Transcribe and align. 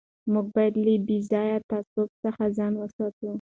موږ 0.31 0.45
باید 0.55 0.73
له 0.85 0.93
بې 1.07 1.17
ځایه 1.31 1.57
تعصب 1.69 2.09
څخه 2.23 2.43
ځان 2.57 2.73
وساتو. 2.77 3.27